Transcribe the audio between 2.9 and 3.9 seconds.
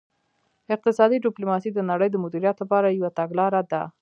یوه تګلاره ده